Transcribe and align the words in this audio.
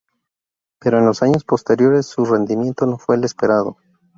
Pero 0.79 0.97
en 0.97 1.05
los 1.05 1.21
años 1.21 1.43
posteriores 1.45 2.07
su 2.07 2.25
rendimiento 2.25 2.87
no 2.87 2.97
fue 2.97 3.17
el 3.17 3.23
esperado. 3.23 3.77